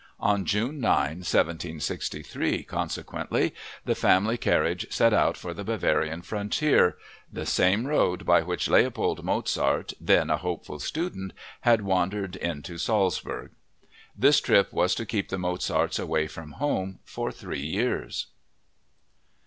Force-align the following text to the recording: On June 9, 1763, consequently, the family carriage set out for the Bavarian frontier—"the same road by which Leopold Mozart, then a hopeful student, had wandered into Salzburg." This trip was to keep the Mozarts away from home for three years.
On 0.19 0.45
June 0.45 0.79
9, 0.81 0.87
1763, 1.19 2.63
consequently, 2.63 3.53
the 3.85 3.93
family 3.93 4.35
carriage 4.35 4.87
set 4.91 5.13
out 5.13 5.37
for 5.37 5.53
the 5.53 5.63
Bavarian 5.63 6.23
frontier—"the 6.23 7.45
same 7.45 7.85
road 7.85 8.25
by 8.25 8.41
which 8.41 8.67
Leopold 8.67 9.23
Mozart, 9.23 9.93
then 10.01 10.31
a 10.31 10.37
hopeful 10.37 10.79
student, 10.79 11.33
had 11.59 11.83
wandered 11.83 12.35
into 12.37 12.79
Salzburg." 12.79 13.51
This 14.17 14.41
trip 14.41 14.73
was 14.73 14.95
to 14.95 15.05
keep 15.05 15.29
the 15.29 15.37
Mozarts 15.37 15.99
away 15.99 16.25
from 16.25 16.53
home 16.53 16.97
for 17.05 17.31
three 17.31 17.63
years. 17.63 18.25